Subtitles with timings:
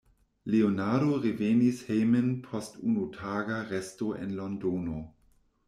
[0.53, 5.01] Leonardo revenis hejmen post unutaga resto en Londono.